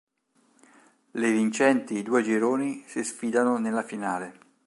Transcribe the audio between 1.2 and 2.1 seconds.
Le vincenti i